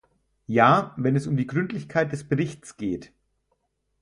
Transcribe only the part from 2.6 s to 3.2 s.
geht.